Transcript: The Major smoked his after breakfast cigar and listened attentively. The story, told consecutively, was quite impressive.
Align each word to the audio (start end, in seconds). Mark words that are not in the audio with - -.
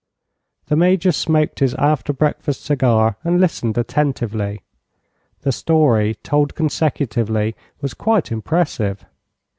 The 0.65 0.75
Major 0.75 1.11
smoked 1.11 1.59
his 1.59 1.75
after 1.75 2.11
breakfast 2.11 2.63
cigar 2.65 3.17
and 3.23 3.39
listened 3.39 3.77
attentively. 3.77 4.63
The 5.41 5.51
story, 5.51 6.15
told 6.23 6.55
consecutively, 6.55 7.55
was 7.81 7.93
quite 7.93 8.31
impressive. 8.31 9.05